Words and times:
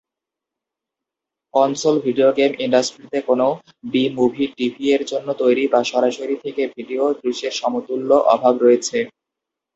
Console 1.53 1.95
video 1.99 2.29
game 2.31 2.51
ইন্ডাস্ট্রিতে 2.59 3.19
কোনও 3.21 3.47
B 3.91 4.03
movie, 4.09 4.45
টিভি-এর 4.57 5.03
জন্য 5.05 5.27
তৈরি, 5.33 5.63
বা 5.67 5.79
সরাসরি-থেকে-ভিডিও 5.83 7.03
দৃশ্যের 7.21 7.51
সমতুল্য 7.51 8.09
অভাব 8.33 8.53
রয়েছে। 8.61 8.97